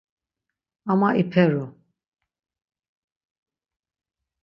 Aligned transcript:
Ama 0.91 1.09
iperu. 1.21 1.65